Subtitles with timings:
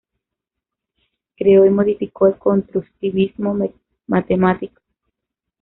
[1.37, 3.55] Creó y modificó el constructivismo
[4.07, 4.81] matemático.